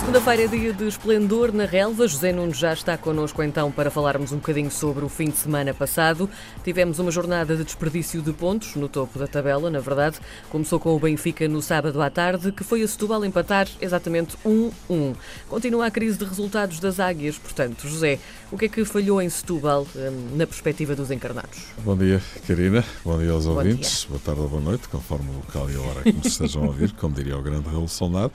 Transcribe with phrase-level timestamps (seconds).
[0.00, 2.08] Segunda-feira é dia de esplendor na relva.
[2.08, 5.74] José Nunes já está connosco então para falarmos um bocadinho sobre o fim de semana
[5.74, 6.28] passado.
[6.64, 10.18] Tivemos uma jornada de desperdício de pontos no topo da tabela, na verdade.
[10.48, 15.14] Começou com o Benfica no sábado à tarde, que foi a Setúbal empatar exatamente 1-1.
[15.48, 17.86] Continua a crise de resultados das águias, portanto.
[17.86, 18.18] José,
[18.50, 21.58] o que é que falhou em Setúbal hum, na perspectiva dos encarnados?
[21.84, 22.82] Bom dia, Karina.
[23.04, 24.00] Bom dia aos Bom ouvintes.
[24.00, 24.08] Dia.
[24.08, 26.66] Boa tarde ou boa noite, conforme o local e a hora que nos estejam a
[26.68, 28.32] ouvir, como diria o grande revolucionário.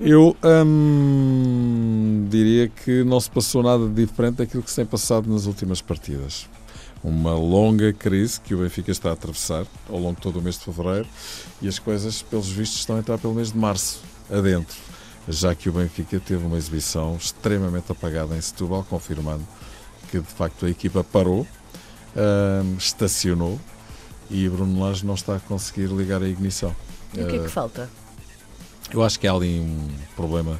[0.00, 0.34] Eu...
[0.42, 5.46] Hum, Hum, diria que não se passou nada diferente daquilo que se tem passado nas
[5.46, 6.48] últimas partidas.
[7.02, 10.56] Uma longa crise que o Benfica está a atravessar ao longo de todo o mês
[10.56, 11.06] de fevereiro
[11.60, 14.76] e as coisas, pelos vistos, estão a entrar pelo mês de março adentro,
[15.28, 19.46] já que o Benfica teve uma exibição extremamente apagada em Setúbal, confirmando
[20.10, 21.46] que de facto a equipa parou,
[22.16, 23.60] hum, estacionou
[24.30, 26.74] e Bruno Lage não está a conseguir ligar a ignição.
[27.12, 27.90] E o que é que uh, falta?
[28.90, 30.58] Eu acho que há ali um problema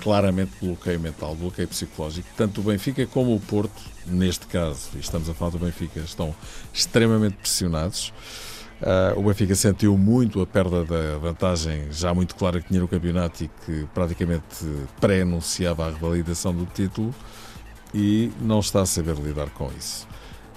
[0.00, 2.28] claramente bloqueio mental, bloqueio psicológico.
[2.36, 6.34] Tanto o Benfica como o Porto, neste caso, e estamos a falar do Benfica, estão
[6.72, 8.12] extremamente pressionados.
[8.80, 12.86] Uh, o Benfica sentiu muito a perda da vantagem já muito clara que tinha no
[12.86, 14.66] campeonato e que praticamente
[15.00, 17.14] pré-anunciava a revalidação do título
[17.94, 20.06] e não está a saber lidar com isso.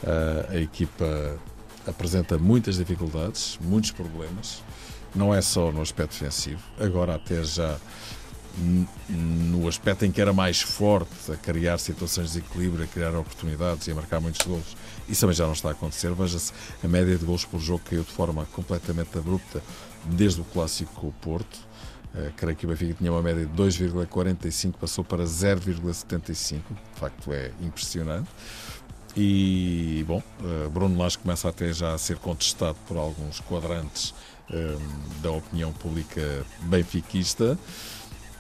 [0.04, 1.40] Uh, a equipa
[1.88, 4.62] apresenta muitas dificuldades, muitos problemas,
[5.16, 7.78] não é só no aspecto defensivo, agora até já
[9.10, 13.88] no aspecto em que era mais forte a criar situações de equilíbrio, a criar oportunidades
[13.88, 14.76] e a marcar muitos gols.
[15.08, 16.14] Isso também já não está a acontecer.
[16.14, 16.52] Veja-se,
[16.84, 19.62] a média de gols por jogo caiu de forma completamente abrupta
[20.06, 21.68] desde o clássico Porto.
[22.14, 26.62] Uh, creio que o Benfica tinha uma média de 2,45, passou para 0,75.
[26.94, 28.30] De facto, é impressionante.
[29.16, 34.14] E, bom, uh, Bruno Lage começa até já a ser contestado por alguns quadrantes
[34.50, 37.58] uh, da opinião pública benfiquista.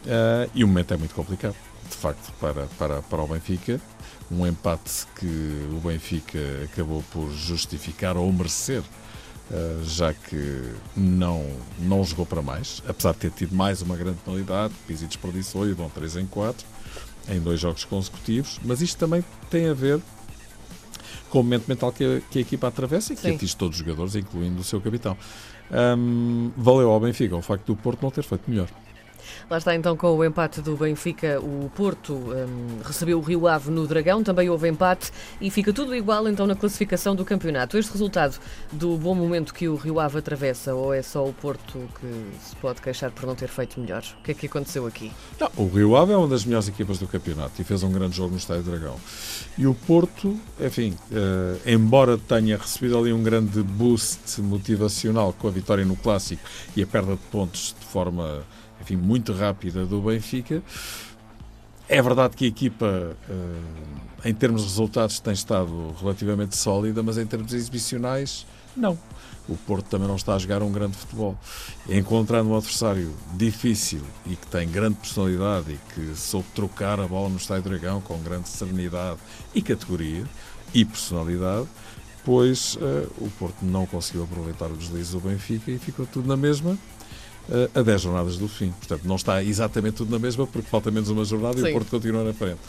[0.05, 1.55] Uh, e o momento é muito complicado,
[1.89, 3.79] de facto, para, para, para o Benfica.
[4.31, 11.45] Um empate que o Benfica acabou por justificar ou merecer, uh, já que não,
[11.79, 15.73] não jogou para mais, apesar de ter tido mais uma grande penalidade, Pizzi desperdiçou e
[15.73, 16.65] vão 3 em 4
[17.27, 20.01] em dois jogos consecutivos, mas isto também tem a ver
[21.29, 23.35] com o momento mental que a, que a equipa atravessa e que Sim.
[23.35, 25.15] atinge todos os jogadores, incluindo o seu capitão.
[25.71, 28.67] Um, valeu ao Benfica o facto do Porto não ter feito melhor.
[29.49, 33.71] Lá está então com o empate do Benfica, o Porto um, recebeu o Rio Ave
[33.71, 37.77] no Dragão, também houve empate e fica tudo igual então na classificação do campeonato.
[37.77, 38.39] Este resultado
[38.71, 42.55] do bom momento que o Rio Ave atravessa ou é só o Porto que se
[42.57, 44.03] pode queixar por não ter feito melhor?
[44.19, 45.11] O que é que aconteceu aqui?
[45.39, 48.15] Não, o Rio Ave é uma das melhores equipas do campeonato e fez um grande
[48.15, 48.95] jogo no Estádio Dragão.
[49.57, 55.51] E o Porto, enfim, uh, embora tenha recebido ali um grande boost motivacional com a
[55.51, 56.41] vitória no Clássico
[56.75, 58.43] e a perda de pontos de forma
[58.81, 60.63] enfim, muito rápida do Benfica.
[61.87, 67.17] É verdade que a equipa, eh, em termos de resultados, tem estado relativamente sólida, mas
[67.17, 68.45] em termos exibicionais,
[68.75, 68.97] não.
[69.47, 71.35] O Porto também não está a jogar um grande futebol.
[71.89, 77.29] Encontrando um adversário difícil e que tem grande personalidade e que soube trocar a bola
[77.29, 79.17] no Estádio Dragão com grande serenidade
[79.55, 80.23] e categoria
[80.71, 81.67] e personalidade,
[82.23, 86.37] pois uh, o Porto não conseguiu aproveitar o deslize do Benfica e ficou tudo na
[86.37, 86.77] mesma
[87.73, 88.71] a 10 jornadas do fim.
[88.71, 91.67] Portanto, não está exatamente tudo na mesma, porque falta menos uma jornada Sim.
[91.67, 92.59] e o Porto continua na frente.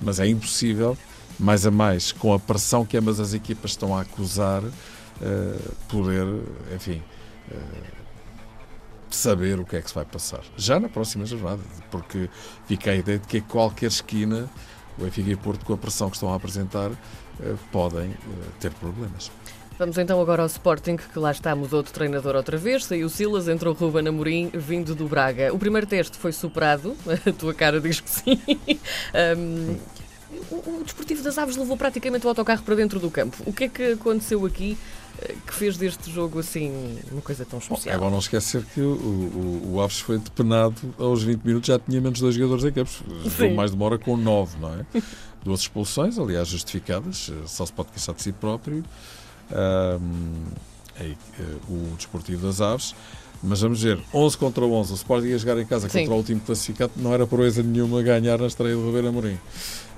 [0.00, 0.96] Mas é impossível,
[1.38, 6.26] mais a mais, com a pressão que ambas as equipas estão a acusar, uh, poder,
[6.74, 7.02] enfim.
[7.50, 8.00] Uh,
[9.10, 10.40] saber o que é que se vai passar.
[10.56, 12.30] Já na próxima jornada, porque
[12.68, 14.48] fica a ideia de que a qualquer esquina,
[14.96, 16.92] o Benfica e o Porto, com a pressão que estão a apresentar,
[17.72, 18.14] podem
[18.60, 19.32] ter problemas.
[19.80, 22.84] Vamos então agora ao Sporting, que lá está, mudou de treinador outra vez.
[22.84, 25.54] Saiu Silas, entrou Ruben Amorim, vindo do Braga.
[25.54, 28.38] O primeiro teste foi superado, a tua cara diz que sim.
[29.38, 29.76] Um,
[30.50, 33.38] o, o Desportivo das Aves levou praticamente o autocarro para dentro do campo.
[33.46, 34.76] O que é que aconteceu aqui
[35.18, 37.98] eh, que fez deste jogo assim uma coisa tão especial?
[37.98, 41.68] Bom, é bom não esquecer que o, o, o, Aves foi depenado aos 20 minutos,
[41.68, 42.90] já tinha menos dois jogadores em campo.
[43.24, 44.84] Jogou mais demora com 9, não é?
[45.42, 48.84] Duas expulsões, aliás, justificadas, eh, só se pode queixar de si próprio
[51.68, 52.94] o Desportivo das Aves.
[53.42, 56.00] Mas vamos ver, 11 contra 11, o Sporting ia jogar em casa Sim.
[56.00, 59.38] contra o último classificado, não era proeza nenhuma ganhar na estreia do Ribeiro Amorim.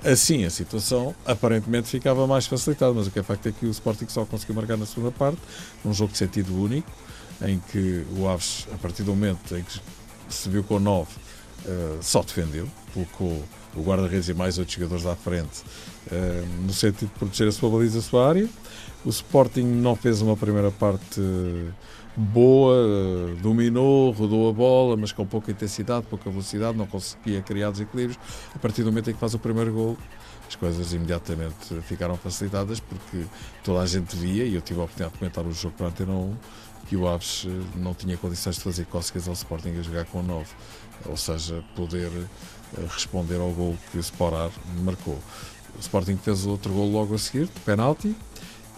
[0.03, 3.69] Assim, a situação aparentemente ficava mais facilitada, mas o que é facto é que o
[3.69, 5.39] Sporting só conseguiu marcar na segunda parte,
[5.83, 6.89] num jogo de sentido único,
[7.41, 9.73] em que o Aves, a partir do momento em que
[10.29, 11.09] se viu com 9,
[11.65, 13.43] uh, só defendeu, colocou
[13.75, 15.63] o guarda-redes e mais oito jogadores à frente,
[16.11, 18.49] uh, no sentido de proteger a sua baliza, a sua área.
[19.05, 21.21] O Sporting não fez uma primeira parte
[22.15, 27.71] boa, uh, dominou, rodou a bola, mas com pouca intensidade, pouca velocidade, não conseguia criar
[27.71, 28.19] desequilíbrios.
[28.55, 29.97] A partir do momento em que faz o primeiro gol,
[30.47, 33.25] as coisas imediatamente ficaram facilitadas porque
[33.63, 35.89] toda a gente via, e eu tive a oportunidade de comentar o jogo para a
[35.89, 36.35] Antena 1,
[36.93, 40.21] que o Aves eh, não tinha condições de fazer cócegas ao Sporting a jogar com
[40.21, 40.47] 9,
[41.07, 44.51] ou seja, poder eh, responder ao gol que o Sporar
[44.83, 45.17] marcou.
[45.75, 48.15] O Sporting fez outro gol logo a seguir, de penalti,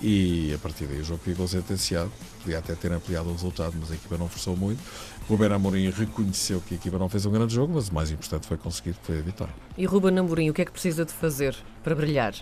[0.02, 2.10] e a partir daí o jogo ficou sentenciado.
[2.42, 4.80] Podia até ter ampliado o resultado, mas a equipa não forçou muito.
[5.28, 8.48] Ruben Amorim reconheceu que a equipa não fez um grande jogo, mas o mais importante
[8.48, 9.54] foi conseguir foi a vitória.
[9.78, 11.54] E Ruben Amorim, o que é que precisa de fazer
[11.84, 12.34] para brilhar?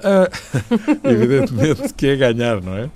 [0.00, 0.28] Uh,
[1.08, 2.84] evidentemente que é ganhar, não é?
[2.84, 2.90] Uh,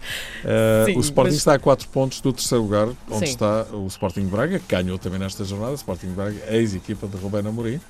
[0.87, 1.39] Sim, o Sporting mas...
[1.39, 3.33] está a 4 pontos do terceiro lugar, onde Sim.
[3.33, 5.75] está o Sporting Braga, que ganhou também nesta jornada.
[5.75, 7.81] Sporting Braga, ex-equipa de Ruben Amorim.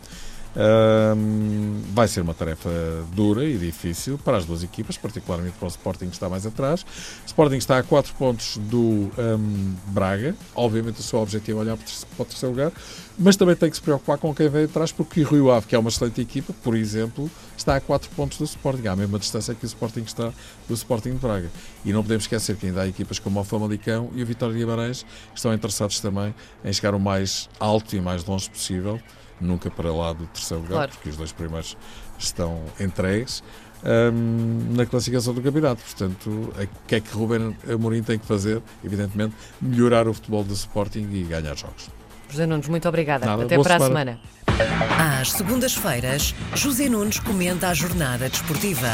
[1.94, 2.68] Vai ser uma tarefa
[3.12, 6.82] dura e difícil para as duas equipas, particularmente para o Sporting que está mais atrás.
[6.82, 11.76] O Sporting está a 4 pontos do um, Braga, obviamente o seu objetivo é olhar
[11.76, 12.72] para o terceiro lugar,
[13.18, 15.74] mas também tem que se preocupar com quem vem atrás, porque o Rio Ave, que
[15.74, 19.54] é uma excelente equipa, por exemplo, está a 4 pontos do Sporting, à mesma distância
[19.54, 20.32] que o Sporting está
[20.68, 21.50] do Sporting de Braga.
[21.84, 24.60] E não podemos esquecer que ainda há equipas como o Famalicão e o Vitória de
[24.60, 26.34] Guimarães que estão interessados também
[26.64, 29.00] em chegar o mais alto e mais longe possível
[29.40, 30.93] nunca para lá do terceiro lugar, claro.
[30.93, 31.76] porque os dois primeiros
[32.19, 33.43] estão entregues.
[33.85, 35.81] Um, na classificação do campeonato.
[35.82, 38.61] Portanto, o que é que Ruben Amorim tem que fazer?
[38.85, 41.88] Evidentemente, melhorar o futebol do Sporting e ganhar jogos.
[42.29, 43.25] José Nunes, muito obrigada.
[43.25, 44.20] Nada, Até para semana.
[44.46, 45.20] a semana.
[45.20, 48.88] Às segundas-feiras, José Nunes comenta a jornada desportiva.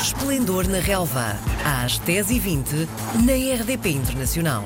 [0.00, 2.88] Esplendor na Relva, às 10h20,
[3.24, 4.64] na RDP Internacional.